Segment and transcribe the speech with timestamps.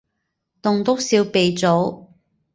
[0.63, 2.07] 棟篤笑鼻祖